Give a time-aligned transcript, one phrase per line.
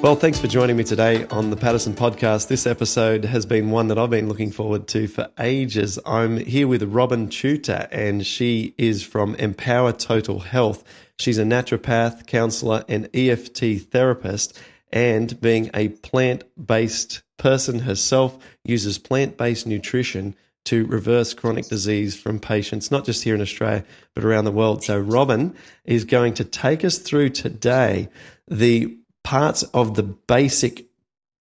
[0.00, 2.46] Well, thanks for joining me today on the Paddison podcast.
[2.46, 5.98] This episode has been one that I've been looking forward to for ages.
[6.06, 10.84] I'm here with Robyn Chuter, and she is from Empower Total Health.
[11.18, 14.56] She's a naturopath, counselor, and EFT therapist,
[14.92, 22.18] and being a plant based person herself, uses plant based nutrition to reverse chronic disease
[22.18, 24.84] from patients, not just here in Australia, but around the world.
[24.84, 28.08] So, Robyn is going to take us through today
[28.46, 28.96] the
[29.28, 30.86] parts of the basic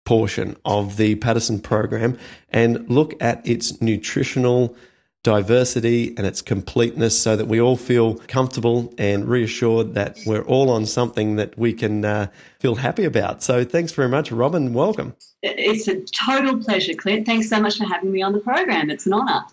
[0.05, 2.19] portion of the Paddison program
[2.51, 4.77] and look at its nutritional
[5.23, 10.69] diversity and its completeness so that we all feel comfortable and reassured that we're all
[10.69, 12.27] on something that we can uh,
[12.59, 13.43] feel happy about.
[13.43, 14.75] So thanks very much, Robyn.
[14.75, 15.17] Welcome.
[15.43, 17.25] It's a total pleasure, Clint.
[17.25, 18.91] Thanks so much for having me on the program.
[18.91, 19.47] It's an honour.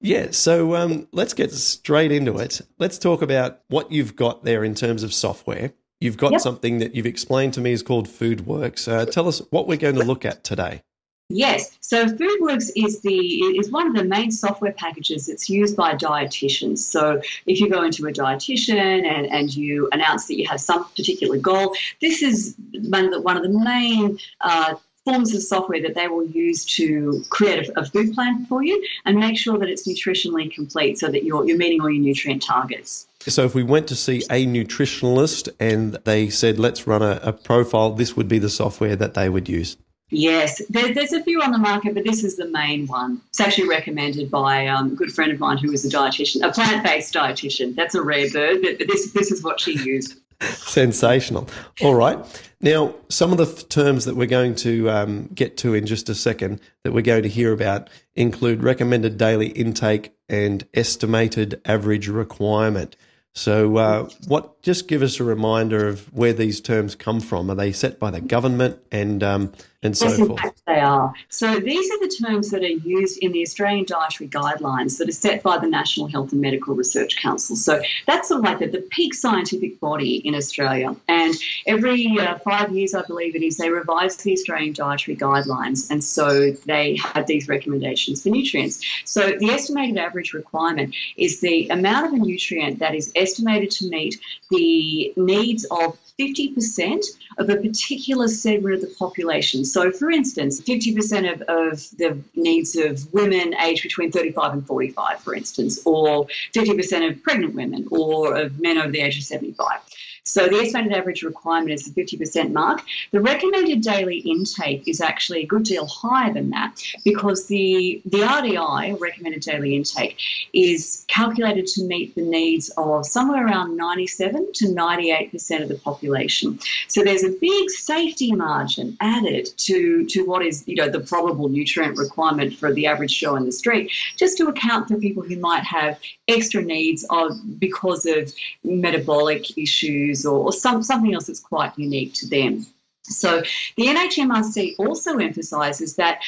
[0.00, 2.62] Yeah, so um, let's get straight into it.
[2.78, 5.74] Let's talk about what you've got there in terms of software.
[6.00, 6.40] You've got yep.
[6.40, 8.90] something that you've explained to me is called FoodWorks.
[8.90, 10.82] Uh, tell us what we're going to look at today.
[11.28, 15.94] Yes, so FoodWorks is the is one of the main software packages that's used by
[15.94, 16.78] dietitians.
[16.78, 20.84] So if you go into a dietitian and, and you announce that you have some
[20.96, 25.82] particular goal, this is one of the, one of the main uh, forms of software
[25.82, 29.58] that they will use to create a, a, food plan for you and make sure
[29.58, 33.06] that it's nutritionally complete so that you're, you're meeting all your nutrient targets.
[33.28, 37.32] So, if we went to see a nutritionalist and they said, let's run a, a
[37.32, 39.76] profile, this would be the software that they would use.
[40.10, 43.20] Yes, there, there's a few on the market, but this is the main one.
[43.30, 46.52] It's actually recommended by um, a good friend of mine who is a dietitian, a
[46.52, 47.74] plant-based dietitian.
[47.74, 50.20] That's a rare bird, but this this is what she used.
[50.42, 51.48] Sensational.
[51.82, 52.18] All right.
[52.60, 56.08] Now, some of the f- terms that we're going to um, get to in just
[56.08, 62.08] a second that we're going to hear about include recommended daily intake and estimated average
[62.08, 62.96] requirement.
[63.36, 64.62] So, uh, what?
[64.62, 67.50] Just give us a reminder of where these terms come from.
[67.50, 69.52] Are they set by the government and um,
[69.86, 70.62] and so yes, forth?
[70.66, 71.14] they are.
[71.28, 75.12] So these are the terms that are used in the Australian dietary guidelines that are
[75.12, 77.56] set by the National Health and Medical Research Council.
[77.56, 80.94] So that's sort of like the, the peak scientific body in Australia.
[81.08, 81.34] And
[81.66, 86.02] every uh, five years, I believe it is, they revise the Australian dietary guidelines, and
[86.02, 88.84] so they have these recommendations for nutrients.
[89.04, 93.88] So the estimated average requirement is the amount of a nutrient that is estimated to
[93.88, 94.20] meet
[94.50, 97.04] the needs of 50%
[97.38, 99.64] of a particular segment of the population.
[99.64, 105.20] So, for instance, 50% of, of the needs of women aged between 35 and 45,
[105.20, 109.80] for instance, or 50% of pregnant women, or of men over the age of 75.
[110.26, 112.82] So the estimated average requirement is the 50% mark.
[113.12, 118.18] The recommended daily intake is actually a good deal higher than that because the, the
[118.18, 120.18] RDI, recommended daily intake,
[120.52, 126.58] is calculated to meet the needs of somewhere around 97 to 98% of the population.
[126.88, 131.48] So there's a big safety margin added to, to what is, you know, the probable
[131.48, 135.38] nutrient requirement for the average Joe in the street, just to account for people who
[135.38, 138.32] might have extra needs of because of
[138.64, 142.64] metabolic issues or, or some, something else that's quite unique to them.
[143.08, 143.42] So
[143.76, 146.20] the NHMRC also emphasises that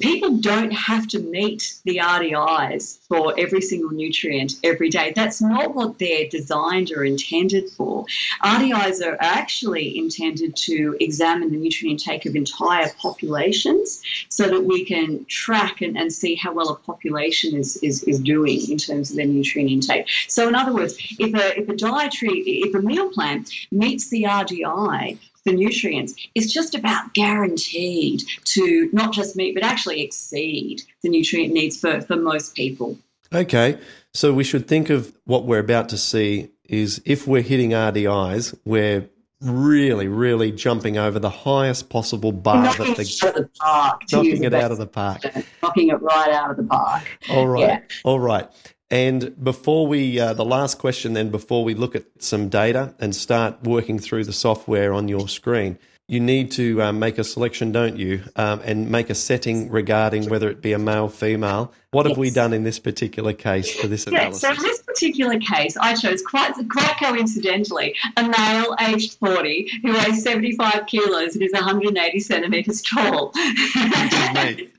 [0.00, 5.12] people don't have to meet the RDIs for every single nutrient every day.
[5.14, 8.04] That's not what they're designed or intended for.
[8.42, 14.84] RDIs are actually intended to examine the nutrient intake of entire populations so that we
[14.84, 19.10] can track and, and see how well a population is, is, is doing in terms
[19.10, 20.08] of their nutrient intake.
[20.26, 24.24] So in other words, if a, if a dietary, if a meal plan meets the
[24.24, 31.08] RDI for nutrients is just about guaranteed to not just meet but actually exceed the
[31.08, 32.98] nutrient needs for, for most people.
[33.34, 33.78] Okay,
[34.12, 38.58] so we should think of what we're about to see is if we're hitting RDIs,
[38.64, 39.08] we're
[39.40, 43.50] really, really jumping over the highest possible bar knocking that the, it out of the
[43.60, 44.02] park.
[44.10, 45.22] Knocking it out of the park.
[45.62, 47.18] Knocking it right out of the park.
[47.30, 47.60] All right.
[47.60, 47.80] Yeah.
[48.04, 48.48] All right.
[48.90, 53.14] And before we, uh, the last question, then, before we look at some data and
[53.14, 55.78] start working through the software on your screen,
[56.08, 58.22] you need to um, make a selection, don't you?
[58.36, 61.72] Um, and make a setting regarding whether it be a male, female.
[61.90, 64.42] What have we done in this particular case for this analysis?
[64.42, 69.94] so in this particular case, I chose quite quite coincidentally a male aged 40 who
[69.94, 73.32] weighs 75 kilos and is 180 centimetres tall.
[73.34, 74.68] me.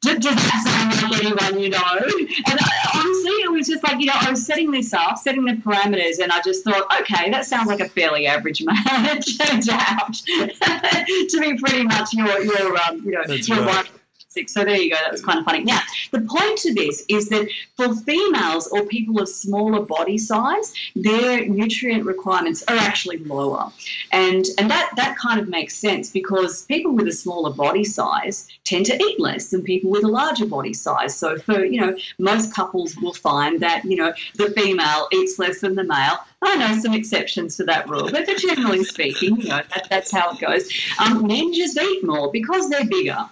[0.00, 1.78] Does does that sound like anyone you know?
[1.78, 5.44] And I, honestly, it was just like, you know, I was setting this up, setting
[5.44, 8.76] the parameters, and I just thought, okay, that sounds like a fairly average man.
[8.76, 13.90] It turns out to be pretty much your, your um, you know, That's your right.
[14.32, 14.54] Six.
[14.54, 14.96] So there you go.
[15.02, 15.64] That was kind of funny.
[15.64, 15.80] Now,
[16.12, 21.48] the point to this is that for females or people of smaller body size, their
[21.48, 23.72] nutrient requirements are actually lower,
[24.12, 28.46] and and that that kind of makes sense because people with a smaller body size
[28.62, 31.16] tend to eat less than people with a larger body size.
[31.16, 35.60] So for you know, most couples will find that you know the female eats less
[35.60, 36.18] than the male.
[36.40, 40.30] I know some exceptions to that rule, but generally speaking, you know that, that's how
[40.30, 40.70] it goes.
[41.00, 43.28] Um, men just eat more because they're bigger.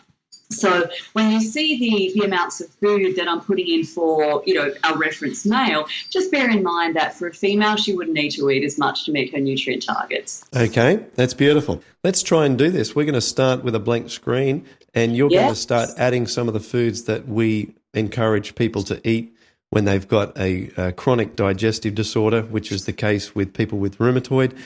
[0.50, 4.54] So when you see the, the amounts of food that I'm putting in for, you
[4.54, 8.30] know, a reference male, just bear in mind that for a female, she wouldn't need
[8.30, 10.44] to eat as much to meet her nutrient targets.
[10.56, 11.82] Okay, that's beautiful.
[12.02, 12.94] Let's try and do this.
[12.96, 14.64] We're going to start with a blank screen,
[14.94, 19.06] and you're going to start adding some of the foods that we encourage people to
[19.06, 19.34] eat
[19.70, 23.98] when they've got a, uh chronic digestive disorder, which is the case with people with
[23.98, 24.56] rheumatoid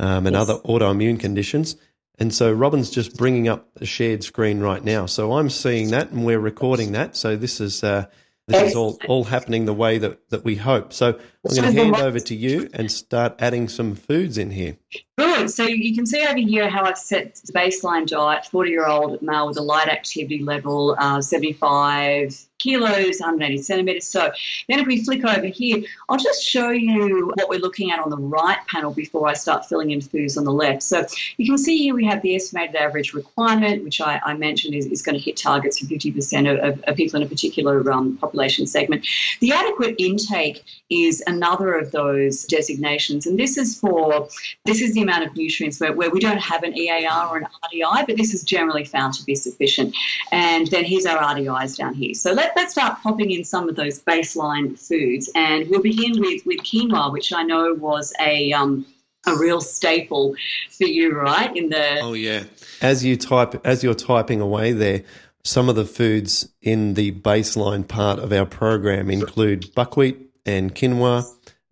[0.00, 0.48] um, and Yes.
[0.48, 1.76] other autoimmune conditions.
[2.18, 5.06] And so Robyn's just bringing up a shared screen right now.
[5.06, 7.14] So I'm seeing that, and we're recording that.
[7.16, 8.06] So this is uh,
[8.48, 10.92] this is all all happening the way that, that we hope.
[10.92, 11.18] So
[11.50, 14.76] I'm going to hand over to you and start adding some foods in here.
[15.18, 15.50] Good.
[15.50, 19.22] So you can see over here how I've set the baseline diet, 40 year old
[19.22, 24.06] male with a light activity level, uh, 75 kilos, 180 centimeters.
[24.06, 24.32] So
[24.68, 28.10] then if we flick over here, I'll just show you what we're looking at on
[28.10, 30.82] the right panel before I start filling in foods on the left.
[30.82, 31.06] So
[31.36, 34.86] you can see here we have the estimated average requirement, which I, I mentioned is,
[34.86, 38.66] is going to hit targets for 50% of, of, people in a particular um, population
[38.66, 39.06] segment.
[39.40, 44.28] The adequate intake is another of those designations, and this is for
[44.64, 47.46] this is the amount of nutrients where, where we don't have an EAR or an
[47.64, 49.94] RDI, but this is generally found to be sufficient.
[50.32, 52.14] And then here's our RDIs down here.
[52.14, 56.44] So let, let's start popping in some of those baseline foods, and we'll begin with
[56.46, 58.86] with quinoa, which I know was a um,
[59.26, 60.34] a real staple
[60.70, 61.54] for you, right?
[61.56, 62.44] In the Oh yeah.
[62.80, 65.02] As you type, as you're typing away there,
[65.46, 71.24] some of the foods in the baseline part of our program include buckwheat and quinoa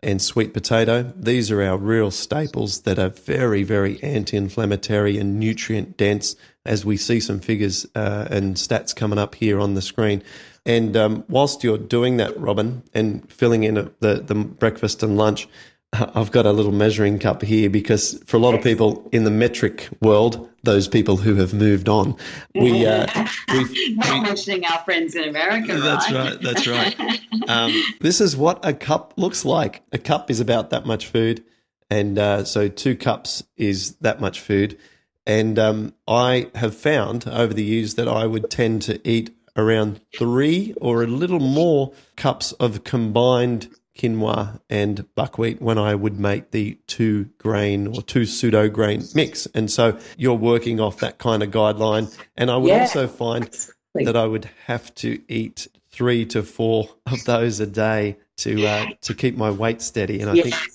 [0.03, 1.11] and sweet potato.
[1.15, 6.35] These are our real staples that are very, very anti-inflammatory and nutrient dense.
[6.63, 10.23] As we see some figures uh, and stats coming up here on the screen.
[10.65, 15.47] And um, whilst you're doing that, Robyn, and filling in the the breakfast and lunch,
[16.15, 19.31] I've got a little measuring cup here because for a lot of people in the
[19.31, 22.15] metric world, those people who have moved on,
[22.53, 23.07] we uh,
[23.53, 26.41] we not mentioning our friends in America, that's right.
[26.41, 27.21] That's right.
[27.47, 29.83] Um, this is what a cup looks like.
[29.91, 31.43] A cup is about that much food,
[31.91, 34.79] and uh, so two cups is that much food.
[35.27, 40.01] And um, I have found over the years that I would tend to eat around
[40.17, 46.51] three or a little more cups of combined quinoa and buckwheat when I would make
[46.51, 49.45] the two grain or two pseudo grain mix.
[49.53, 52.13] And so you're working off that kind of guideline.
[52.35, 52.81] And I would Yeah.
[52.81, 53.49] also find
[53.95, 58.85] that I would have to eat three to four of those a day to uh,
[59.03, 60.19] to keep my weight steady.
[60.19, 60.61] And I think Yes.
[60.67, 60.74] Quinoa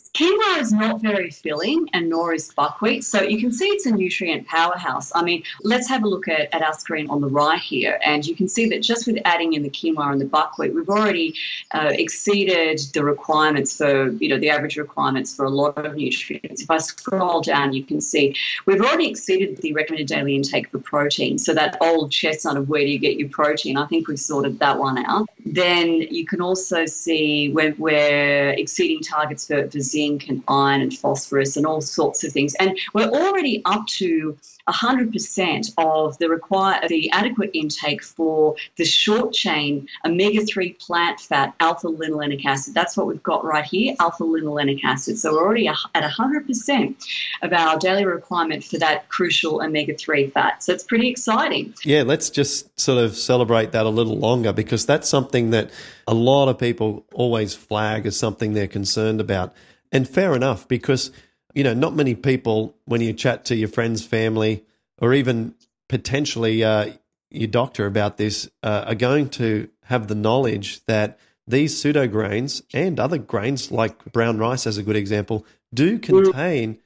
[0.61, 3.05] is not very filling, and nor is buckwheat.
[3.05, 5.11] So you can see it's a nutrient powerhouse.
[5.15, 8.25] I mean, let's have a look at, at our screen on the right here, and
[8.27, 11.35] you can see that just with adding in the quinoa and the buckwheat, we've already
[11.73, 16.63] uh, exceeded the requirements for, you know, the average requirements for a lot of nutrients.
[16.63, 18.35] If I scroll down, you can see
[18.67, 21.39] we've already exceeded the recommended daily intake for protein.
[21.39, 24.59] So that old chestnut of where do you get your protein, I think we've sorted
[24.59, 25.29] that one out.
[25.47, 30.97] Then you can also see we're, we're exceeding targets for, for zinc and iron and
[30.97, 32.55] phosphorus and all sorts of things.
[32.57, 34.37] And we're already up to
[34.69, 41.89] 100% of the require the adequate intake for the short chain omega-3 plant fat alpha
[41.89, 42.75] linolenic acid.
[42.75, 45.19] That's what we've got right here, alpha linolenic acid.
[45.19, 47.07] So we're already at 100%
[47.43, 50.63] of our daily requirement for that crucial omega-3 fat.
[50.63, 51.75] So it's pretty exciting.
[51.85, 55.71] yeah, let's just sort of celebrate that a little longer because that's something that
[56.07, 59.55] a lot of people always flag as something they're concerned about.
[59.93, 61.11] And fair enough because
[61.55, 64.65] you know not many people when you chat to your friends, family,
[64.99, 65.55] or even
[65.89, 66.93] potentially uh,
[67.31, 72.63] your doctor about this uh, are going to have the knowledge that these pseudo grains
[72.73, 75.45] and other grains like brown rice as a good example
[75.75, 76.79] do contain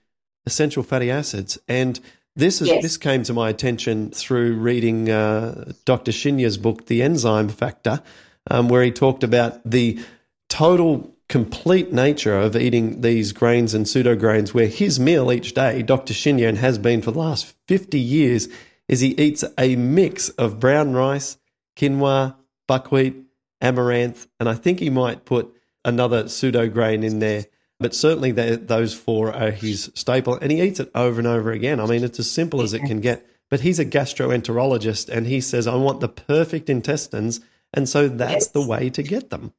[0.47, 2.01] essential fatty acids and
[2.37, 2.83] This is Yes.
[2.83, 6.11] this came to my attention through reading uh, Dr.
[6.11, 8.03] Shinya's book, The Enzyme Factor,
[8.51, 10.01] um, where he talked about the
[10.49, 14.52] total complete nature of eating these grains and pseudo grains.
[14.54, 16.14] Where his meal each day, Dr.
[16.14, 18.49] Shinya, has been for the last fifty years,
[18.88, 21.38] is he eats a mix of brown rice,
[21.76, 22.37] quinoa,
[22.69, 23.16] buckwheat,
[23.61, 25.52] amaranth, and I think he might put
[25.85, 27.47] another pseudo grain in there.
[27.81, 31.50] But certainly tho- those four are his staple, and he eats it over and over
[31.50, 31.81] again.
[31.81, 33.26] I mean, it's as simple as it can get.
[33.50, 37.40] But he's a gastroenterologist, and he says, "I want the perfect intestines,"
[37.73, 38.49] and so that's Yes.
[38.49, 39.52] the way to get them.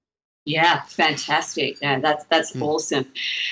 [0.45, 1.77] Yeah, fantastic.
[1.81, 2.59] Yeah, that's that's Hmm.
[2.59, 3.05] awesome.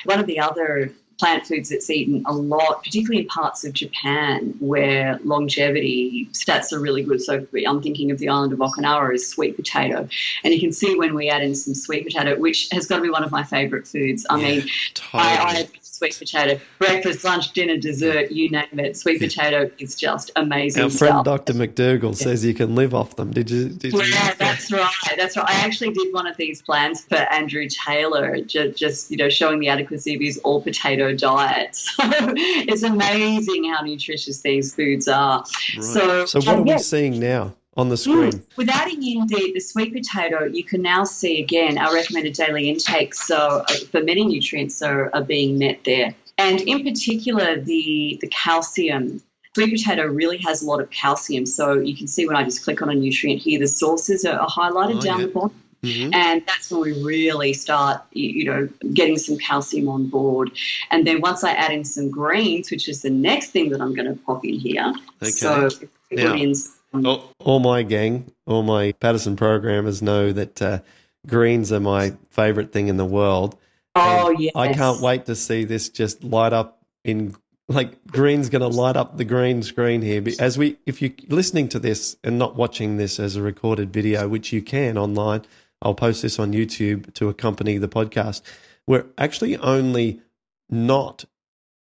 [0.05, 4.55] One of the other plant foods that's eaten a lot, particularly in parts of Japan
[4.59, 7.21] where longevity stats are really good.
[7.21, 10.07] So I'm thinking of the island of Okinawa is sweet potato,
[10.43, 13.01] and you can see when we add in some sweet potato, which has got to
[13.03, 14.25] be one of my favourite foods.
[14.29, 15.17] I Yeah, mean, totally.
[15.17, 15.69] I, I
[16.11, 18.97] sweet potato breakfast, lunch, dinner, dessert, you name it.
[18.97, 21.25] Sweet potato is just amazing Our friend stuff.
[21.25, 21.53] Dr.
[21.53, 23.31] McDougall says you can live off them.
[23.31, 23.69] Did you?
[23.69, 24.03] Did you?
[24.03, 24.89] Yeah, that's right.
[25.17, 25.49] That's right.
[25.49, 29.59] I actually did one of these plans for Andrew Taylor, just, just you know, showing
[29.59, 31.77] the adequacy of his all potato diet.
[32.03, 35.39] So it's amazing how nutritious these foods are.
[35.39, 35.83] Right.
[35.83, 36.77] So, So what um, are we yeah.
[36.77, 38.31] seeing now on the screen?
[38.31, 38.57] Mm.
[38.57, 43.13] With adding in the, sweet potato, you can now see again our recommended daily intake.
[43.13, 48.27] So uh, for many nutrients are, are being met there, and in particular the the
[48.27, 49.21] calcium.
[49.55, 51.45] Sweet potato really has a lot of calcium.
[51.45, 54.47] So you can see when I just click on a nutrient here, the sources are,
[54.47, 55.25] highlighted Oh, down yeah.
[55.27, 55.61] the bottom.
[55.83, 56.15] Mhm.
[56.15, 60.49] And that's when we really start, you know, getting some calcium on board.
[60.89, 63.93] And then once I add in some greens, which is the next thing that I'm
[63.93, 64.91] going to pop in here.
[65.21, 65.29] Okay.
[65.31, 65.69] So
[66.11, 70.79] Now- put in some- All, all my gang, all my Paddison programmers know that uh,
[71.27, 73.57] greens are my favourite thing in the world.
[73.95, 74.51] oh, yes.
[74.55, 77.35] I can't wait to see this just light up in
[77.69, 80.21] like green's going to light up the green screen here.
[80.21, 83.91] But As we, if you're listening to this and not watching this as a recorded
[83.91, 85.43] video, which you can online,
[85.81, 88.41] I'll post this on YouTube to accompany the podcast.
[88.85, 90.21] We're actually only
[90.69, 91.25] not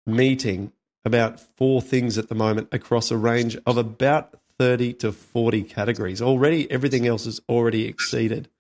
[0.07, 0.73] meeting
[1.05, 6.21] about four things at the moment across a range of about 30 to 40 categories.
[6.21, 8.51] Already, everything else is already exceeded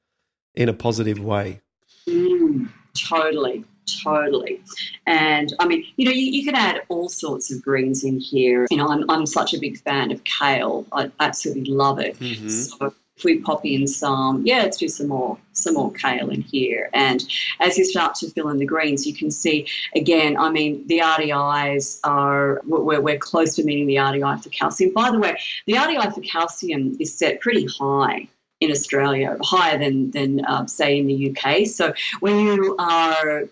[0.54, 1.60] in a positive way.
[2.08, 3.66] Mm, totally,
[4.02, 4.62] totally.
[5.06, 8.66] And I mean, you know, you, you can add all sorts of greens in here.
[8.70, 10.86] You know, I'm, I'm such a big fan of kale.
[10.90, 12.18] I absolutely love it.
[12.18, 12.48] Mhm.
[12.50, 16.40] So if we pop in some, yeah, let's do some more, some more kale in
[16.40, 16.88] here.
[16.94, 17.22] And
[17.60, 20.38] as you start to fill in the greens, you can see again.
[20.38, 24.92] I mean, the RDIs are we're, we're close to meeting the RDI for calcium.
[24.94, 25.36] By the way,
[25.66, 28.26] the RDI for calcium is set pretty high
[28.60, 31.66] in Australia, higher than than uh, say in the UK.
[31.66, 33.44] So when you are,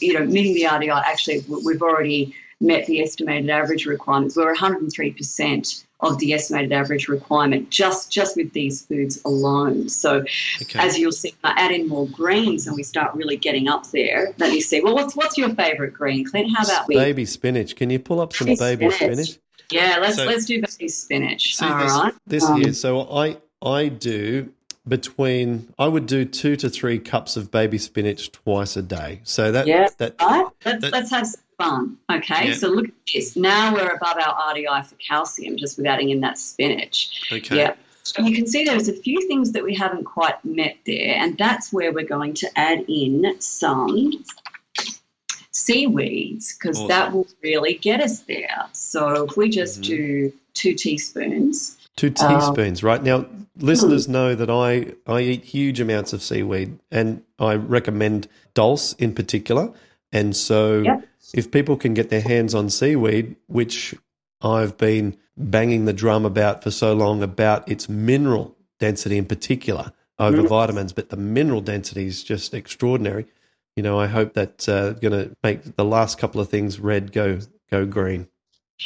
[0.00, 4.36] you know, meeting the RDI, actually we- we've already met the estimated average requirements.
[4.36, 9.88] We're 103 percent of the estimated average requirement just just with these foods alone.
[9.88, 10.24] So
[10.62, 10.78] Okay.
[10.78, 14.32] as you'll see, I add in more greens and we start really getting up there.
[14.38, 14.80] Let me see.
[14.80, 16.50] Well, what's what's your favourite green, Clint?
[16.56, 16.94] How about we?
[16.94, 17.74] baby spinach.
[17.74, 19.16] Can you pull up some Baby baby spinach.
[19.30, 19.38] spinach?
[19.70, 21.56] Yeah, let's So- let's do baby spinach.
[21.56, 22.14] See All this, right.
[22.26, 22.72] this Um.
[22.74, 24.50] So I I do
[24.88, 29.20] between I would do two to three cups of baby spinach twice a day.
[29.24, 30.46] So that Yeah, that Right?
[30.64, 31.96] Let's, That- let's have some fun.
[32.10, 32.54] Okay, Yeah.
[32.54, 33.36] so look at this.
[33.36, 37.20] Now we're above our RDI for calcium just with adding in that spinach.
[37.32, 37.56] okay.
[37.56, 37.74] Yeah.
[38.16, 41.36] And you can see there's a few things that we haven't quite met there, and
[41.36, 44.24] that's where we're going to add in some
[45.52, 46.88] seaweeds because Awesome.
[46.88, 48.64] that will really get us there.
[48.72, 49.84] So if we just Mhm.
[49.84, 53.02] do two teaspoons, Two Um, teaspoons, right?
[53.02, 53.26] Now,
[53.58, 59.12] listeners know that I, I eat huge amounts of seaweed and I recommend dulse in
[59.14, 59.72] particular.
[60.12, 60.84] And so,
[61.34, 63.94] if people can get their hands on seaweed, which
[64.40, 69.92] I've been banging the drum about for so long about its mineral density in particular
[70.18, 70.48] over Mm.
[70.48, 73.26] vitamins, but the mineral density is just extraordinary.
[73.76, 77.12] You know, I hope that's uh, going to make the last couple of things red
[77.12, 77.40] go
[77.70, 78.28] go green.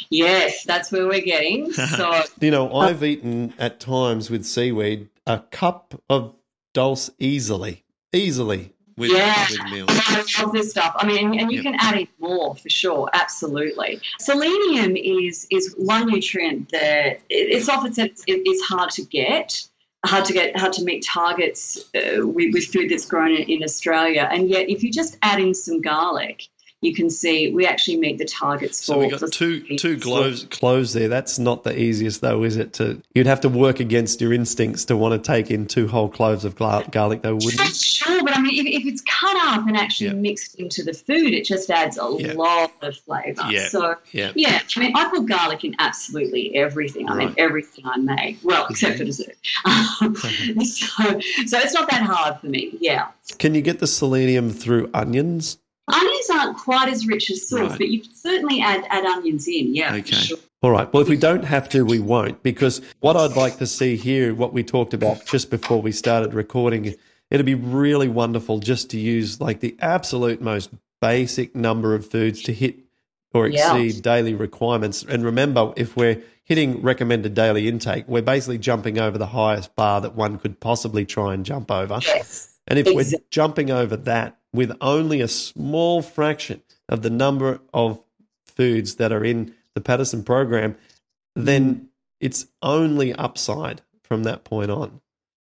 [0.09, 1.71] Yes, that's where we're getting.
[1.93, 6.35] So You know, I've eaten at times with seaweed a cup of
[6.73, 9.45] dulse easily, easily with, Yeah.
[9.49, 9.89] with meals.
[9.91, 10.95] I love this stuff.
[10.97, 11.63] I mean, and you Yep.
[11.63, 13.09] can add in more for sure.
[13.13, 13.99] Absolutely.
[14.19, 19.63] Selenium is is one nutrient that it's often said it's, it's hard to get,
[20.05, 23.63] hard to get, hard to meet targets uh, with, with food that's grown in, in
[23.63, 24.27] Australia.
[24.31, 26.47] And yet, if you just add in some garlic.
[26.83, 29.09] You can see we actually meet the targets so for.
[29.09, 31.07] So we got two two cloves cloves there.
[31.07, 32.73] That's not the easiest though, is it?
[32.73, 36.09] To you'd have to work against your instincts to want to take in two whole
[36.09, 37.65] cloves of garlic, though, wouldn't you?
[37.73, 40.13] Sure, but I mean, if, if it's cut up and actually Yeah.
[40.13, 42.33] mixed into the food, it just adds a Yeah.
[42.33, 43.43] lot of flavour.
[43.49, 43.67] Yeah.
[43.69, 44.31] So Yeah.
[44.35, 47.09] yeah, I mean, I put garlic in absolutely everything.
[47.09, 47.27] I Right.
[47.27, 48.37] mean, everything I make.
[48.43, 49.35] Well, except for dessert.
[49.65, 50.15] Um,
[50.65, 52.71] so, so it's not that hard for me.
[52.79, 53.07] Yeah.
[53.39, 55.57] Can you get the selenium through onions?
[55.87, 57.77] Onions aren't quite as rich as sauce, Right.
[57.77, 59.75] but you can certainly add, add onions in.
[59.75, 59.91] Yeah.
[59.91, 60.15] for Okay.
[60.15, 60.37] sure.
[60.61, 60.91] All right.
[60.93, 62.41] Well, if we don't have to, we won't.
[62.41, 66.33] Because what I'd like to see here, what we talked about just before we started
[66.33, 66.95] recording,
[67.29, 70.69] it'd be really wonderful just to use like the absolute most
[71.01, 72.77] basic number of foods to hit
[73.33, 73.75] or Yeah.
[73.75, 75.03] exceed daily requirements.
[75.07, 79.99] And remember, if we're hitting recommended daily intake, we're basically jumping over the highest bar
[79.99, 81.99] that one could possibly try and jump over.
[82.05, 82.49] Yes.
[82.67, 88.03] And if we're jumping over that with only a small fraction of the number of
[88.45, 90.75] foods that are in the Paddison program,
[91.35, 95.01] then it's only upside from that point on.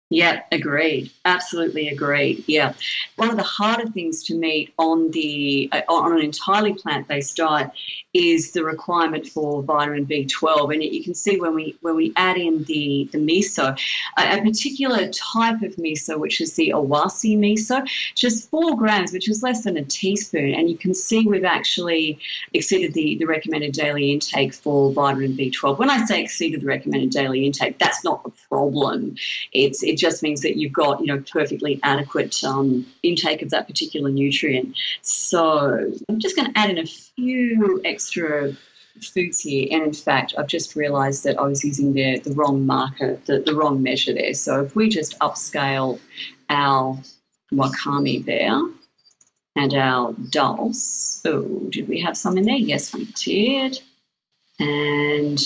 [0.10, 1.12] Yeah, agreed.
[1.26, 2.46] Absolutely agreed.
[2.48, 2.74] Yeah,
[3.18, 7.72] one of the harder things to meet on the uh, on an entirely plant-based diet
[8.14, 12.38] is the requirement for vitamin B12, and you can see when we when we add
[12.38, 13.78] in the the miso,
[14.18, 17.86] a, a particular type of miso, which is the Awase miso,
[18.16, 22.18] just four grams, which is less than a teaspoon, and you can see we've actually
[22.54, 25.78] exceeded the the recommended daily intake for vitamin B12.
[25.78, 29.18] When I say exceeded the recommended daily intake, that's not a problem.
[29.52, 33.68] It's it just means that you've got you know perfectly adequate um, intake of that
[33.68, 34.76] particular nutrient.
[35.02, 38.54] So I'm just going to add in a few extra
[39.02, 42.66] foods here, and in fact, I've just realised that I was using the the wrong
[42.66, 44.34] marker, the, the wrong measure there.
[44.34, 46.00] So if we just upscale
[46.50, 46.98] our
[47.54, 48.62] wakame there
[49.56, 52.56] and our dulse, oh, did we have some in there?
[52.56, 53.80] Yes, we did.
[54.60, 55.40] And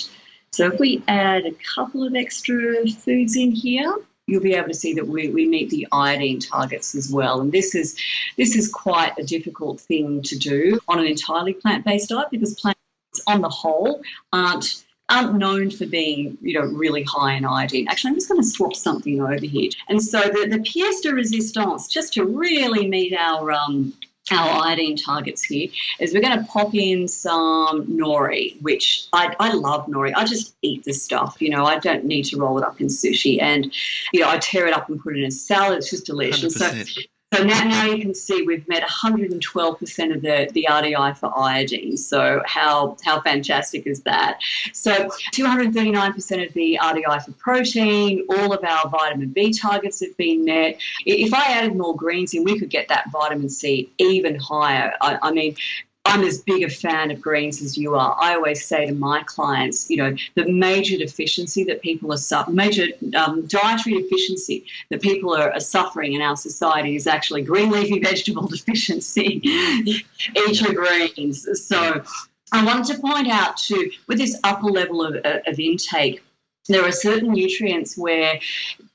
[0.52, 3.96] so if we add a couple of extra foods in here,
[4.28, 7.42] you'll be able to see that we, we meet the iodine targets as well.
[7.42, 7.98] And this is
[8.38, 12.80] this is quite a difficult thing to do on an entirely plant-based diet because plants
[13.28, 14.02] on the whole
[14.32, 17.88] aren't aren't known for being, you know, really high in iodine.
[17.90, 19.70] Actually, I'm just going to swap something over here.
[19.90, 23.94] And so the, the pièce de résistance, just to really meet our um,
[24.30, 25.68] our iodine targets here
[26.00, 30.14] is we're going to pop in some nori, which I, I love nori.
[30.16, 32.88] I just eat this stuff, you know, I don't need to roll it up in
[32.88, 33.42] sushi.
[33.42, 33.74] And,
[34.14, 35.80] you know, I tear it up and put it in a salad.
[35.80, 36.58] It's just delicious.
[36.58, 37.08] 100%.
[37.34, 41.96] So now, now you can see we've met 112% of the, the RDI for iodine.
[41.96, 44.40] So how, how fantastic is that?
[44.74, 50.44] So 239% of the RDI for protein, all of our vitamin B targets have been
[50.44, 50.78] met.
[51.06, 54.94] If I added more greens in, we could get that vitamin C even higher.
[55.00, 55.56] I, I mean,
[56.06, 58.18] I'm as big a fan of greens as you are.
[58.20, 62.56] I always say to my clients, you know, the major deficiency that people are suffering,
[62.56, 67.70] major um, dietary deficiency that people are, are suffering in our society is actually green
[67.70, 69.42] leafy vegetable deficiency.
[69.44, 71.48] Eat your greens.
[71.68, 72.04] So
[72.52, 76.24] I wanted to point out too, with this upper level of, of intake,
[76.68, 78.40] there are certain nutrients where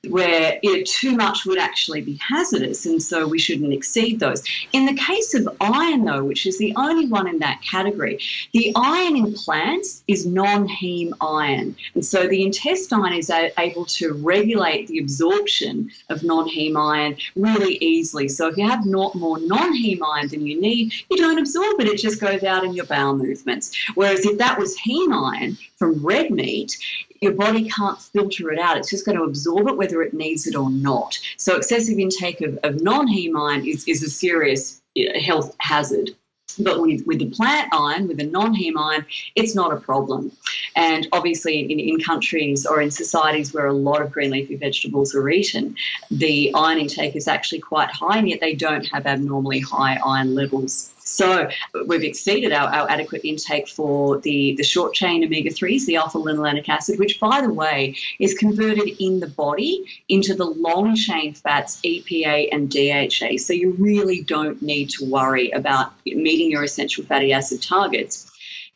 [0.09, 4.41] where you know, too much would actually be hazardous, and so we shouldn't exceed those.
[4.71, 8.19] In the case of iron, though, which is the only one in that category,
[8.53, 14.13] the iron in plants is non-heme iron, and so the intestine is a- able to
[14.13, 18.29] regulate the absorption of non-heme iron really easily.
[18.29, 21.87] So if you have not more non-heme iron than you need, you don't absorb it;
[21.87, 23.75] it just goes out in your bowel movements.
[23.95, 26.77] Whereas if that was heme iron from red meat,
[27.21, 28.77] your body can't filter it out.
[28.77, 31.17] It's just going to absorb it whether it needs it or not.
[31.37, 34.81] So excessive intake of, of non-heme iron is, is a serious
[35.19, 36.11] health hazard.
[36.59, 40.31] But with, with the plant iron, with the non-heme iron, it's not a problem.
[40.75, 45.13] And obviously, in, in countries or in societies where a lot of green leafy vegetables
[45.13, 45.75] are eaten,
[46.09, 50.33] the iron intake is actually quite high, and yet they don't have abnormally high iron
[50.33, 50.93] levels.
[51.07, 51.49] So
[51.85, 56.17] we've exceeded our, our adequate intake for the, the short chain omega 3s, the alpha
[56.17, 61.33] linolenic acid, which, by the way, is converted in the body into the long chain
[61.33, 63.37] fats, EPA and DHA.
[63.37, 68.29] So you really don't need to worry about meeting your essential fatty acid targets.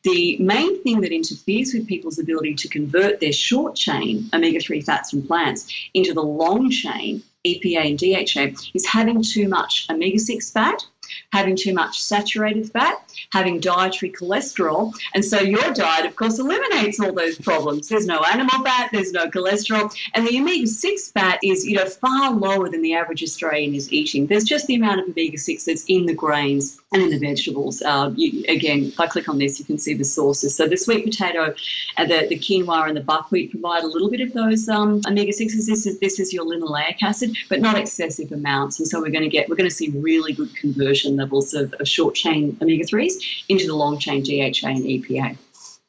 [0.04, 4.82] The main thing that interferes with people's ability to convert their short chain omega 3
[4.82, 10.18] fats from plants into the long chain EPA and DHA is having too much omega
[10.18, 10.86] 6 fat
[11.32, 14.94] having too much saturated fat, having dietary cholesterol.
[15.14, 17.88] And so your diet, of course, eliminates all those problems.
[17.88, 21.86] There's no animal fat, there's no cholesterol, and the omega 6 fat is, you know,
[21.86, 24.28] far lower than the average Australian is eating.
[24.28, 27.82] There's just the amount of omega 6 that's in the grains and in the vegetables.
[27.82, 30.56] Uh, you, again, if I click on this, you can see the sources.
[30.56, 31.54] So the sweet potato,
[31.98, 35.34] and the, the quinoa, and the buckwheat provide a little bit of those um, omega
[35.34, 35.68] sixes.
[35.68, 38.80] This is this is your linoleic acid, but not excessive amounts.
[38.80, 41.74] And so we're going to get we're going to see really good conversion levels of,
[41.74, 45.38] of short chain omega threes into the long chain DHA and EPA.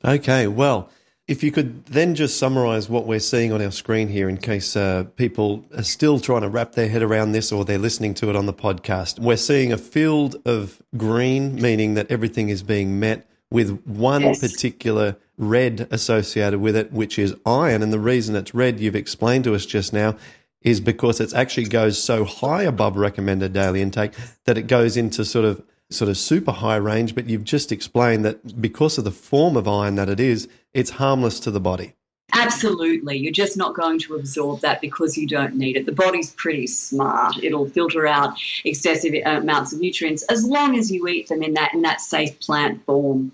[0.05, 0.89] Okay, well.
[1.29, 4.75] If you could then just summarize what we're seeing on our screen here in case
[4.75, 8.29] uh, people are still trying to wrap their head around this or they're listening to
[8.29, 9.21] it on the podcast.
[9.21, 14.41] We're seeing a field of green, meaning that everything is being met with one yes.
[14.41, 17.83] particular red associated with it, which is iron.
[17.83, 20.17] And the reason it's red, you've explained to us just now,
[20.63, 24.13] is because it actually goes so high above recommended daily intake
[24.45, 28.25] that it goes into sort of sort of super high range, but you've just explained
[28.25, 31.95] that because of the form of iron that it is, it's harmless to the body.
[32.35, 33.19] Absolutely.
[33.19, 35.85] You're just not going to absorb that because you don't need it.
[35.85, 37.37] The body's pretty smart.
[37.43, 41.75] It'll filter out excessive amounts of nutrients as long as you eat them in that
[41.75, 43.33] in that safe plant form.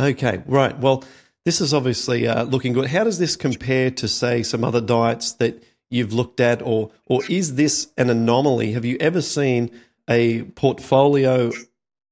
[0.00, 0.76] Okay, right.
[0.78, 1.04] Well,
[1.44, 2.88] this is obviously uh, looking good.
[2.88, 7.22] How does this compare to say some other diets that you've looked at or or
[7.28, 8.72] is this an anomaly?
[8.72, 9.70] Have you ever seen
[10.08, 11.50] a portfolio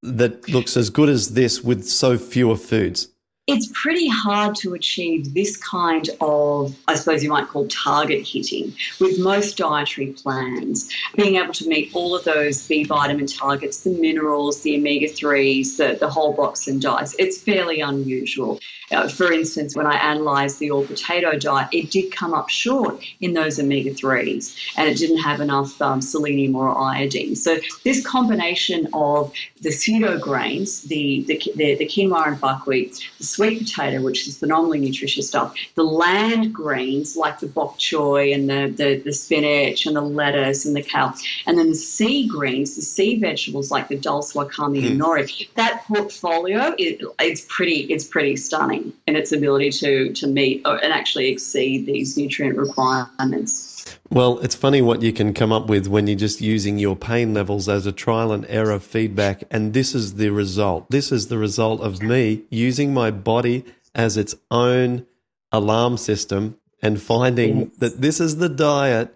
[0.02, 3.08] that looks as good as this with so fewer foods?
[3.48, 8.74] It's pretty hard to achieve this kind of, I suppose you might call target hitting
[9.00, 10.92] with most dietary plans.
[11.16, 15.78] Being able to meet all of those B vitamin targets, the minerals, the omega 3s,
[15.78, 18.60] the, the whole box and dice, it's fairly unusual.
[18.90, 23.02] Uh, for instance, when I analysed the all potato diet, it did come up short
[23.20, 27.36] in those omega 3s and it didn't have enough um, selenium or iodine.
[27.36, 33.24] So, this combination of the pseudo grains, the, the, the, the quinoa and buckwheat, the
[33.38, 38.50] sweet potato, which is phenomenally nutritious stuff, the land greens like the bok choy and
[38.50, 41.14] the, the, the spinach and the lettuce and the kale,
[41.46, 44.90] and then the sea greens, the sea vegetables like the dulse, wakame, mm.
[44.90, 45.48] and nori.
[45.54, 50.92] That portfolio, it, it's pretty, it's pretty stunning in its ability to to meet and
[50.92, 53.67] actually exceed these nutrient requirements.
[54.10, 57.34] Well, it's funny what you can come up with when you're just using your pain
[57.34, 59.44] levels as a trial and error feedback.
[59.50, 60.90] And this is the result.
[60.90, 65.06] This is the result of me using my body as its own
[65.52, 69.14] alarm system and finding that this is the diet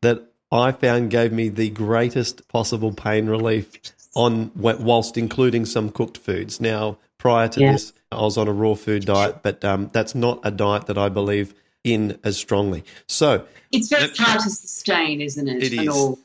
[0.00, 3.70] that I found gave me the greatest possible pain relief
[4.14, 6.60] on whilst including some cooked foods.
[6.60, 7.72] Now, prior to yeah.
[7.72, 10.98] this, I was on a raw food diet, but um, that's not a diet that
[10.98, 12.82] I believe in as strongly.
[13.06, 15.62] So it's very hard to sustain, isn't it?
[15.62, 16.18] It is so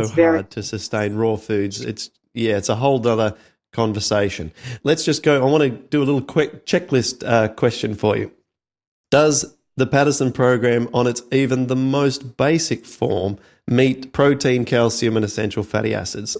[0.00, 1.80] it's very- hard to sustain raw foods.
[1.80, 3.34] It's yeah, it's a whole other
[3.72, 4.52] conversation.
[4.84, 5.40] Let's just go.
[5.40, 8.30] I want to do a little quick checklist uh, question for you.
[9.10, 15.24] Does the Paddison program, on its even the most basic form, meet protein, calcium, and
[15.24, 16.36] essential fatty acids?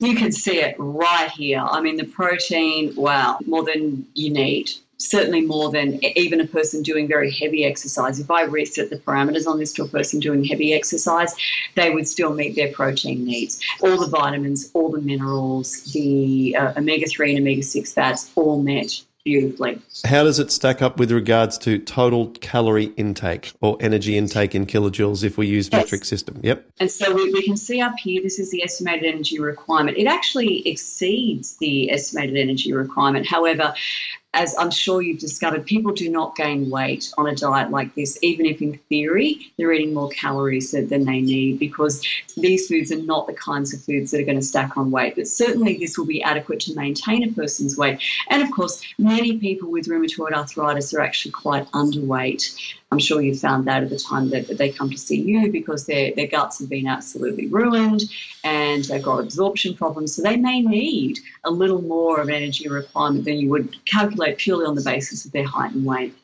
[0.00, 1.60] You can see it right here.
[1.60, 4.70] I mean, the protein, wow, more than you need.
[5.00, 8.20] Certainly more than even a person doing very heavy exercise.
[8.20, 11.34] If I reset the parameters on this to a person doing heavy exercise,
[11.74, 13.60] they would still meet their protein needs.
[13.80, 18.62] All the vitamins, all the minerals, the uh, omega 3 and omega 6 fats, all
[18.62, 19.80] met beautifully.
[20.04, 24.66] How does it stack up with regards to total calorie intake or energy intake in
[24.66, 25.82] kilojoules if we use yes.
[25.82, 26.40] metric system?
[26.42, 26.66] Yep.
[26.80, 29.98] And so we, we can see up here, this is the estimated energy requirement.
[29.98, 33.26] It actually exceeds the estimated energy requirement.
[33.26, 33.74] However,
[34.32, 38.16] as I'm sure you've discovered, people do not gain weight on a diet like this,
[38.22, 43.02] even if in theory they're eating more calories than they need, because these foods are
[43.02, 45.16] not the kinds of foods that are going to stack on weight.
[45.16, 48.00] But certainly, this will be adequate to maintain a person's weight.
[48.28, 52.76] And of course, many people with rheumatoid arthritis are actually quite underweight.
[52.92, 55.86] I'm sure you found that at the time that, they come to see you because
[55.86, 58.02] their, their guts have been absolutely ruined
[58.42, 60.16] and they've got absorption problems.
[60.16, 64.66] So they may need a little more of energy requirement than you would calculate purely
[64.66, 66.14] on the basis of their height and weight.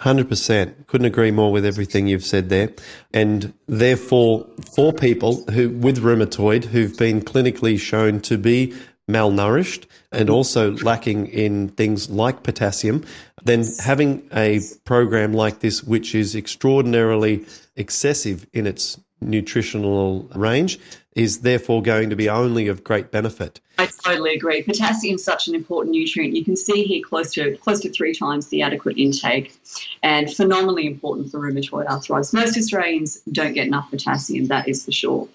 [0.00, 0.86] 100%.
[0.86, 2.72] Couldn't agree more with everything you've said there.
[3.12, 8.74] And therefore, for people who with rheumatoid who've been clinically shown to be
[9.08, 13.04] malnourished and also lacking in things like potassium,
[13.44, 17.44] then having a program like this, which is extraordinarily
[17.76, 20.78] excessive in its nutritional range,
[21.14, 23.60] is therefore going to be only of great benefit.
[23.78, 24.62] I totally agree.
[24.62, 26.34] Potassium is such an important nutrient.
[26.36, 29.56] You can see here close to close to three times the adequate intake,
[30.02, 32.32] and phenomenally important for rheumatoid arthritis.
[32.32, 34.46] Most Australians don't get enough potassium.
[34.46, 35.28] That is for sure.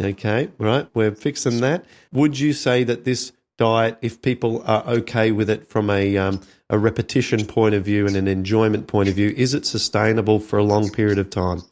[0.00, 0.88] Okay, right.
[0.94, 1.84] We're fixing that.
[2.12, 6.40] Would you say that this diet, if people are okay with it from a um,
[6.70, 10.58] a repetition point of view and an enjoyment point of view, is it sustainable for
[10.58, 11.62] a long period of time?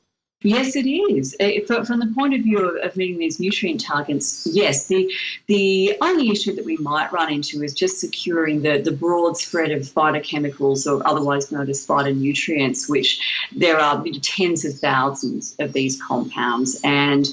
[0.42, 1.35] Yes, it is.
[1.40, 4.87] Uh, from the point of view of, meeting these nutrient targets, yes.
[4.87, 5.12] The
[5.48, 9.72] the only issue that we might run into is just securing the, the broad spread
[9.72, 13.18] of phytochemicals, or otherwise known as phytonutrients, which
[13.51, 16.81] there are tens of thousands of these compounds.
[16.85, 17.27] And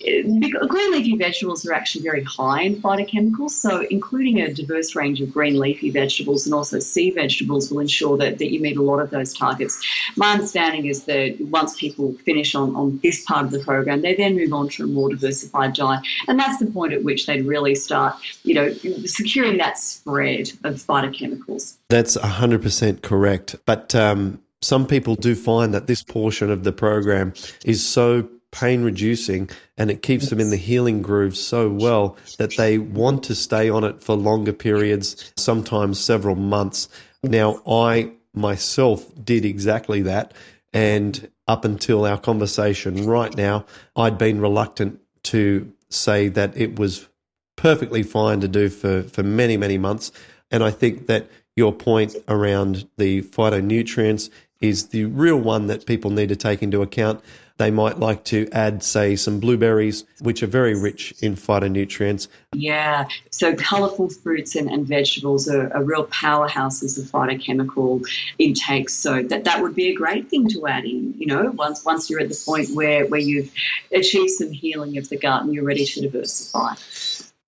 [0.00, 5.20] uh, green leafy vegetables are actually very high in phytochemicals, so including a diverse range
[5.20, 8.82] of green leafy vegetables and also sea vegetables will ensure that, that you meet a
[8.82, 9.80] lot of those targets.
[10.16, 14.14] My understanding is that once people finish on, on this part of the program, they
[14.14, 16.00] then move on to a more diversified diet.
[16.26, 18.72] And that's the point at which they'd really start, you know,
[19.04, 21.76] securing that spread of phytochemicals.
[21.88, 23.56] That's 100% correct.
[23.66, 27.32] But um, some people do find that this portion of the program
[27.64, 32.56] is so pain reducing and it keeps them in the healing groove so well that
[32.56, 36.88] they want to stay on it for longer periods, sometimes several months.
[37.22, 40.32] Now, I myself did exactly that.
[40.72, 43.64] And up until our conversation right now,
[43.96, 47.08] I'd been reluctant to say that it was
[47.56, 50.12] perfectly fine to do for, for many, many months.
[50.50, 54.30] And I think that your point around the phytonutrients
[54.60, 57.20] is the real one that people need to take into account.
[57.58, 62.28] They might like to add, say, some blueberries, which are very rich in phytonutrients.
[62.52, 68.06] Yeah, so colourful fruits and, and vegetables are, are, real powerhouses of phytochemical
[68.38, 68.94] intakes.
[68.94, 72.08] So that, that would be a great thing to add in, you know, once once
[72.08, 73.52] you're at the point where, where you've
[73.92, 76.74] achieved some healing of the gut and you're ready to diversify.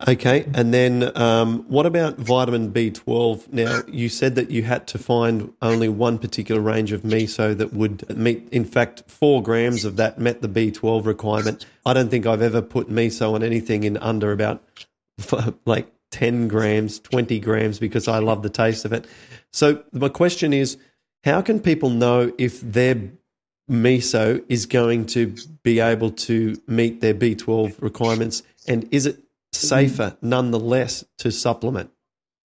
[0.09, 3.53] Okay, and then um, what about vitamin B12?
[3.53, 7.75] Now, you said that you had to find only one particular range of miso that
[7.75, 11.67] would meet, in fact, four grams of that met the B12 requirement.
[11.85, 14.63] I don't think I've ever put miso on anything in under about
[15.67, 19.07] like 10 grams, 20 grams, because I love the taste of it.
[19.53, 20.79] So, my question is
[21.25, 22.97] how can people know if their
[23.71, 28.43] miso is going to be able to meet their B12 requirements?
[28.67, 31.91] And is it safer nonetheless to supplement?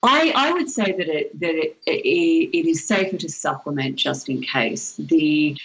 [0.04, 4.30] I, I would say that it that it, it, it is safer to supplement just
[4.30, 4.96] in case.
[4.98, 5.58] The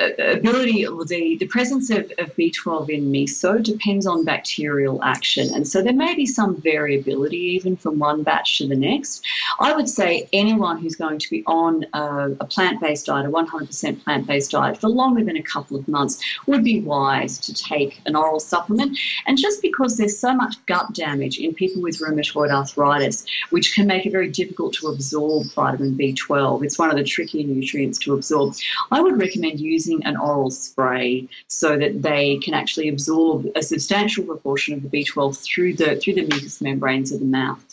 [0.00, 5.52] Uh, ability, the, the presence of, of B12 in miso depends on bacterial action.
[5.54, 9.22] And so there may be some variability even from one batch to the next.
[9.58, 13.30] I would say anyone who's going to be on a, a plant based diet, a
[13.30, 17.52] 100% plant based diet for longer than a couple of months, would be wise to
[17.52, 18.98] take an oral supplement.
[19.26, 23.86] And just because there's so much gut damage in people with rheumatoid arthritis, which can
[23.86, 28.14] make it very difficult to absorb vitamin B12, it's one of the trickier nutrients to
[28.14, 28.54] absorb,
[28.90, 33.62] I would recommend using using an oral spray so that they can actually absorb a
[33.62, 37.64] substantial proportion of the B12 through the through the mucous membranes of the mouth.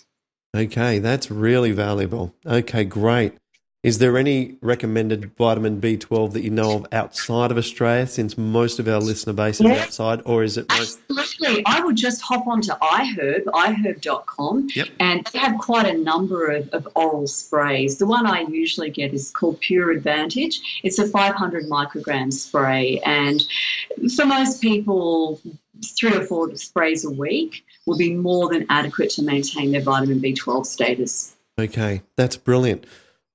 [0.55, 2.33] Okay, that's really valuable.
[2.45, 3.33] Okay, great.
[3.83, 8.79] Is there any recommended vitamin B12 that you know of outside of Australia, since most
[8.79, 9.83] of our listener base is yeah.
[9.83, 10.65] outside, or is it?
[10.69, 11.63] Absolutely.
[11.65, 14.89] I would just hop onto iHerb, iHerb.com, yep.
[14.99, 17.99] and they have quite a number of, of oral sprays.
[17.99, 20.81] The one I usually get is called Pure Advantage.
[20.83, 23.45] It's a 500 microgram spray, and
[24.15, 25.39] for most people,
[25.85, 30.19] three or four sprays a week will be more than adequate to maintain their vitamin
[30.19, 31.35] B12 status.
[31.59, 32.85] Okay, that's brilliant.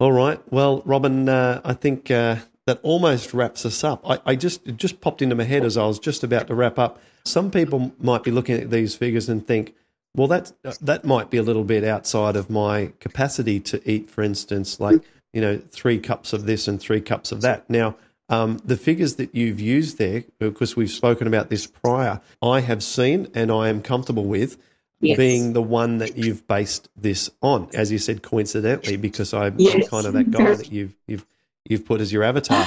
[0.03, 0.41] All right.
[0.51, 4.03] Well, Robyn, uh, I think uh, that almost wraps us up.
[4.05, 6.77] I, I just just popped into my head as I was just about to wrap
[6.77, 7.01] up.
[7.25, 9.77] Some people might be looking at these figures and think,
[10.17, 14.11] well, that that might be a little bit outside of my capacity to eat.
[14.11, 17.71] For instance, like you know, three cups of this and three cups of that.
[17.71, 17.95] Now,
[18.29, 22.83] um, the figures that you've used there, because we've spoken about this prior, I have
[22.83, 24.57] seen and I am comfortable with
[25.03, 25.17] yes.
[25.17, 29.75] being the one that you've based this on, as you said, coincidentally, because I'm, yes.
[29.75, 31.27] I'm kind of that guy that you've you've
[31.65, 32.67] you've put as your avatar.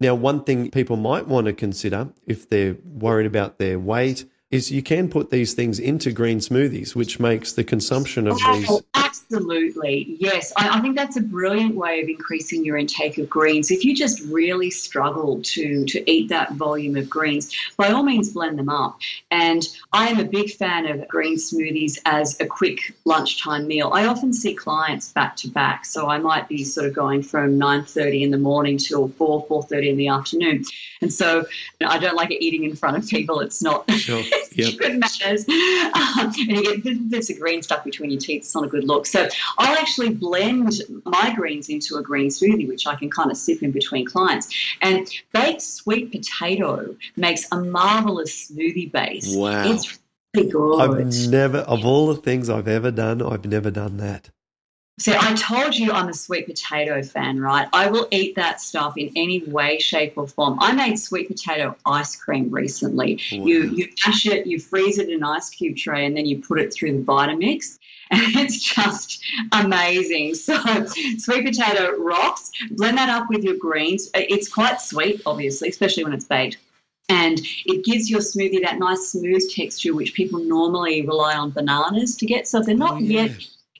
[0.00, 4.70] now, one thing people might want to consider if they're worried about their weight is
[4.70, 8.70] you can put these things into green smoothies, which makes the consumption of these.
[9.30, 10.52] Absolutely, yes.
[10.56, 13.70] I, I, think that's a brilliant way of increasing your intake of greens.
[13.70, 18.32] If you just really struggle to to eat that volume of greens, by all means
[18.32, 18.98] blend them up.
[19.30, 23.90] And I am a big fan of green smoothies as a quick lunchtime meal.
[23.92, 27.58] I often see clients back to back, so I might be sort of going from
[27.58, 30.64] nine thirty in the morning till four four thirty in the afternoon.
[31.00, 31.46] And so
[31.84, 33.40] I don't like eating in front of people.
[33.40, 33.90] It's not.
[33.92, 34.22] Sure.
[34.56, 34.78] Yep.
[34.78, 35.44] good manners.
[35.96, 38.42] Um, and you get bits of green stuck between your teeth.
[38.42, 39.05] It's not a good look.
[39.06, 43.36] So I'll actually blend my greens into a green smoothie, which I can kind of
[43.36, 44.48] sip in between clients.
[44.80, 49.34] And baked sweet potato makes a marvelous smoothie base.
[49.34, 49.70] Wow.
[49.70, 49.98] It's
[50.34, 50.80] really good.
[50.80, 54.30] I've never, of all the things I've ever done, I've never done that.
[54.98, 57.68] So I told you I'm a sweet potato fan, right?
[57.70, 60.56] I will eat that stuff in any way, shape, or form.
[60.58, 63.20] I made sweet potato ice cream recently.
[63.30, 63.44] Wow.
[63.44, 66.40] You you mash it, you freeze it in an ice cube tray, and then you
[66.40, 67.78] put it through the Vitamix.
[68.10, 70.34] And it's just amazing.
[70.34, 70.56] So,
[71.18, 72.50] sweet potato rocks.
[72.72, 74.10] Blend that up with your greens.
[74.14, 76.58] It's quite sweet, obviously, especially when it's baked.
[77.08, 82.16] And it gives your smoothie that nice smooth texture, which people normally rely on bananas
[82.16, 82.48] to get.
[82.48, 83.30] So, if they're not Oh, yet.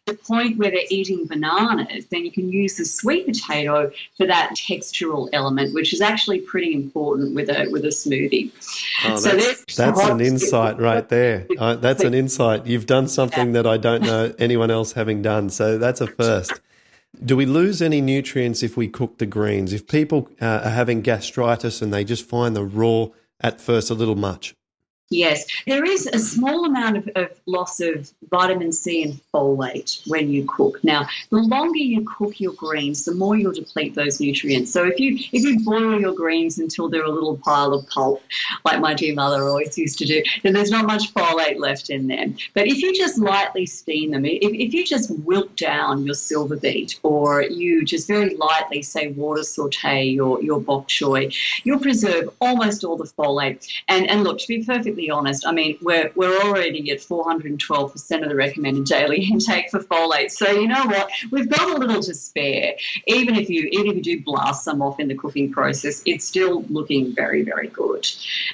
[0.07, 4.55] The point where they're eating bananas, then you can use the sweet potato for that
[4.55, 8.53] textural element, which is actually pretty important with a with a smoothie.
[9.05, 11.47] Oh, So that's, that's an insight right there.
[11.59, 12.67] Uh, that's an insight.
[12.67, 15.51] You've done something that I don't know anyone else having done.
[15.51, 16.53] So that's a first.
[17.25, 19.73] Do we lose any nutrients if we cook the greens?
[19.73, 23.07] If people uh, are having gastritis and they just find the raw
[23.41, 24.55] at first a little much?
[25.11, 30.29] Yes, there is a small amount of, of loss of vitamin C and folate when
[30.31, 30.83] you cook.
[30.83, 34.73] Now, the longer you cook your greens, the more you'll deplete those nutrients.
[34.73, 38.21] So if you if you boil your greens until they're a little pile of pulp,
[38.65, 42.09] like my dear mother always used to do, then there's not much folate left in
[42.09, 42.37] them.
[42.55, 46.57] But if you just lightly steam them, if, if you just wilt down your silver
[46.57, 52.29] beet or you just very lightly say water saute your, your bok choy, you'll preserve
[52.41, 53.69] almost all the folate.
[53.87, 54.65] And and look, to be
[55.11, 59.81] honest, I mean we're we're already at 412 percent of the recommended daily intake for
[59.81, 60.31] folate.
[60.31, 62.75] So you know what, we've got a little to spare.
[63.07, 66.25] Even if you even if you do blast some off in the cooking process, it's
[66.25, 68.07] still looking very very good.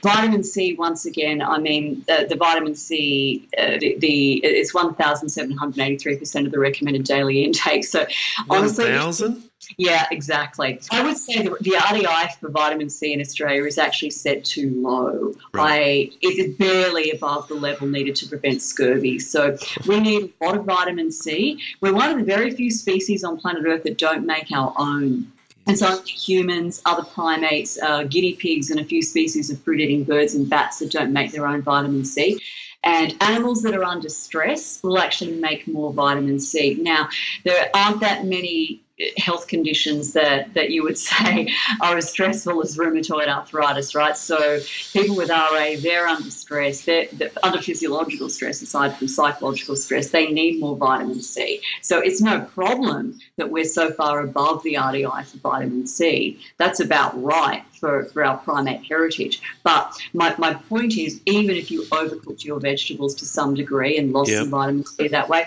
[0.02, 6.16] Vitamin C, once again, I mean the, the vitamin C, uh, the, the it's 1,783
[6.16, 7.84] percent of the recommended daily intake.
[7.84, 8.06] So
[8.48, 9.48] honestly, 1,000?
[9.76, 10.80] Yeah, exactly.
[10.90, 14.70] I would say the, the RDI for vitamin C in Australia is actually set too
[14.70, 15.34] low.
[15.52, 16.10] Right.
[16.12, 19.18] I, it's barely above the level needed to prevent scurvy.
[19.18, 21.60] So we need a lot of vitamin C.
[21.80, 25.32] We're one of the very few species on planet Earth that don't make our own.
[25.66, 30.34] And so humans, other primates, uh, guinea pigs, and a few species of fruit-eating birds
[30.34, 32.40] and bats that don't make their own vitamin C.
[32.84, 36.76] And animals that are under stress will actually make more vitamin C.
[36.80, 37.08] Now,
[37.44, 38.82] there aren't that many
[39.16, 44.16] health conditions that, that you would say are as stressful as rheumatoid arthritis, right?
[44.16, 44.60] So
[44.92, 50.10] people with RA, they're under stress, they're, they're under physiological stress aside from psychological stress.
[50.10, 51.60] They need more vitamin C.
[51.80, 56.38] So it's no problem that we're so far above the RDI for vitamin C.
[56.58, 59.42] That's about right for, for our primate heritage.
[59.62, 64.12] But my, my point is, even if you overcooked your vegetables to some degree and
[64.12, 64.40] lost Yep.
[64.40, 65.46] some vitamin C that way,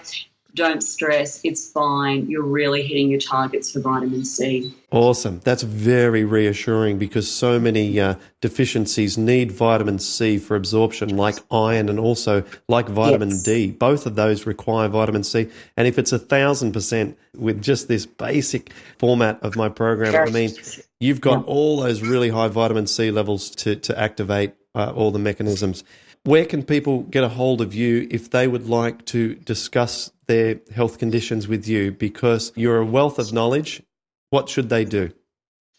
[0.55, 1.41] don't stress.
[1.43, 2.29] It's fine.
[2.29, 4.73] You're really hitting your targets for vitamin C.
[4.91, 5.41] Awesome.
[5.43, 11.89] That's very reassuring because so many uh, deficiencies need vitamin C for absorption, like iron
[11.89, 13.43] and also like vitamin Yes.
[13.43, 13.71] D.
[13.71, 15.49] Both of those require vitamin C.
[15.75, 20.31] And if it's a thousand percent with just this basic format of my program, I
[20.31, 20.51] mean,
[20.99, 25.19] you've got all those really high vitamin C levels to, to activate uh, all the
[25.19, 25.83] mechanisms.
[26.23, 30.61] Where can people get a hold of you if they would like to discuss their
[30.73, 31.91] health conditions with you?
[31.91, 33.83] Because you're a wealth of knowledge.
[34.29, 35.11] What should they do?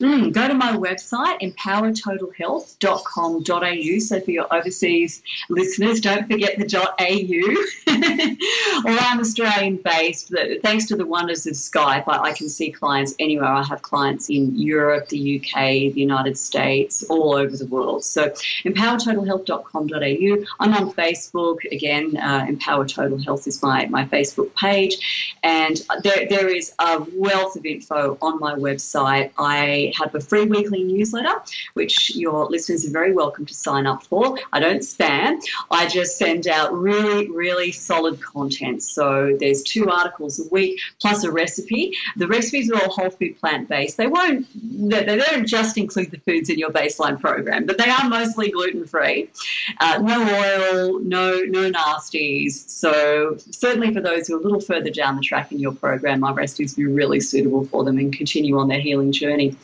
[0.02, 3.98] Mm, go to my website, empowertotalhealth.com.au.
[3.98, 7.66] So for your overseas listeners, don't forget the .au.
[8.84, 10.30] well, I'm Australian based.
[10.30, 13.48] but Thanks to the wonders of Skype, I, I can see clients anywhere.
[13.48, 18.04] I have clients in Europe, the UK, the United States, all over the world.
[18.04, 18.28] So
[18.66, 20.44] empowertotalhealth.com.au.
[20.60, 21.64] I'm on Facebook.
[21.72, 25.32] Again, uh, Empower Total Health is my, my Facebook page.
[25.42, 29.30] And there, there is a wealth of info on my website.
[29.38, 31.42] I have a free weekly newsletter,
[31.74, 34.38] which your listeners are very welcome to sign up for.
[34.52, 35.40] I don't spam.
[35.70, 38.82] I just send out really, really solid content.
[38.82, 41.92] So there's two articles a week plus a recipe.
[42.16, 43.96] The recipes are all whole food plant based.
[43.96, 44.46] They won't,
[44.90, 48.50] they, they don't just include the foods in your baseline program, but they are mostly
[48.50, 49.30] gluten free.
[49.80, 52.68] Uh, no oil, no no nasties.
[52.68, 56.20] So certainly for those who are a little further down the track in your program,
[56.20, 59.56] my recipes will be really suitable for them and continue on their healing journey.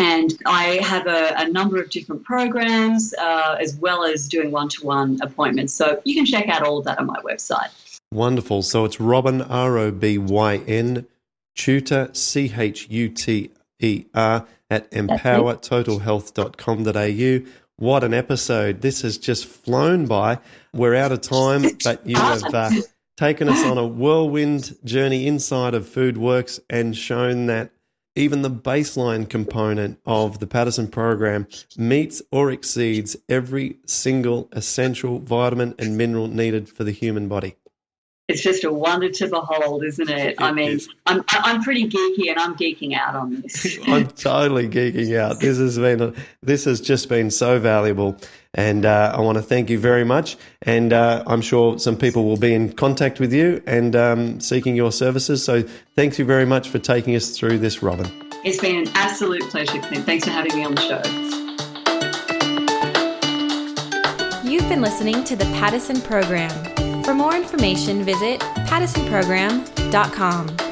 [0.00, 4.70] And I have a, a number of different programs uh, as well as doing one
[4.70, 5.74] to one appointments.
[5.74, 7.68] So you can check out all of that on my website.
[8.10, 8.62] Wonderful.
[8.62, 11.06] So it's Robyn, R O B Y N,
[11.54, 17.50] Chuter, C H U T E R, at empowertotalhealth.com.au.
[17.76, 18.80] what an episode.
[18.80, 20.38] This has just flown by.
[20.72, 22.70] We're out of time, but you have uh,
[23.18, 27.70] taken us on a whirlwind journey inside of FoodWorks and shown that
[28.14, 31.46] even the baseline component of the Paddison program
[31.76, 37.56] meets or exceeds every single essential vitamin and mineral needed for the human body
[38.30, 40.18] it's just a wonder to behold, isn't it?
[40.18, 40.88] it I mean, is.
[41.06, 43.78] I'm I'm pretty geeky, and I'm geeking out on this.
[43.86, 45.40] I'm totally geeking out.
[45.40, 46.12] This has been a,
[46.42, 48.16] this has just been so valuable,
[48.54, 50.36] and uh, I want to thank you very much.
[50.62, 54.76] And uh, I'm sure some people will be in contact with you and um, seeking
[54.76, 55.44] your services.
[55.44, 55.64] So
[55.96, 58.10] thank you very much for taking us through this, Robyn.
[58.44, 60.06] It's been an absolute pleasure, Clint.
[60.06, 61.02] Thanks for having me on the show.
[64.48, 66.79] You've been listening to the Paddison Program.
[67.10, 70.69] For more information, visit paddisonprogram.com.